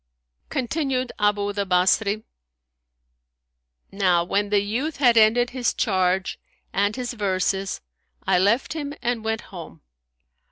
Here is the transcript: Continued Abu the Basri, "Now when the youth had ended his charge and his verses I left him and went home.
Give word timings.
Continued 0.49 1.11
Abu 1.19 1.53
the 1.53 1.63
Basri, 1.63 2.23
"Now 3.91 4.23
when 4.23 4.49
the 4.49 4.59
youth 4.63 4.97
had 4.97 5.15
ended 5.15 5.51
his 5.51 5.75
charge 5.75 6.39
and 6.73 6.95
his 6.95 7.13
verses 7.13 7.81
I 8.25 8.39
left 8.39 8.73
him 8.73 8.95
and 9.03 9.23
went 9.23 9.41
home. 9.41 9.81